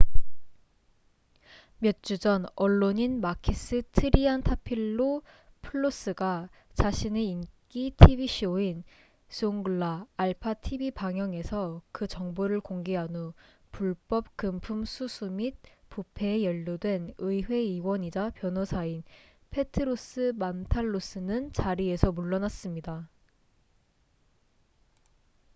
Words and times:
몇 1.77 2.01
주 2.01 2.17
전 2.17 2.47
언론인 2.55 3.21
마키스 3.21 3.83
트리안타필로풀로스가 3.91 6.49
자신의 6.73 7.27
인기 7.27 7.91
tv 7.95 8.25
쇼인 8.27 8.83
'zounglaalpha 9.29 10.55
tv 10.59 10.89
방영'에서 10.89 11.83
그 11.91 12.07
정보를 12.07 12.61
공개한 12.61 13.15
후 13.15 13.33
불법 13.71 14.35
금품 14.35 14.85
수수 14.85 15.29
및 15.29 15.55
부패에 15.89 16.45
연루된 16.45 17.13
의회 17.19 17.57
의원이자 17.57 18.31
변호사인 18.31 19.03
페트로스 19.51 20.33
만탈로스는 20.35 21.53
자리에서 21.53 22.11
물러났습니다 22.11 23.07